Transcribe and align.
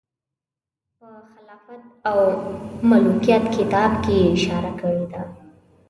په 0.99 1.09
خلافت 1.33 1.81
او 2.09 2.19
ملوکیت 2.89 3.43
کتاب 3.55 3.91
کې 4.03 4.13
یې 4.21 4.25
اشاره 4.37 4.71
کړې 4.81 5.05
ده. 5.11 5.21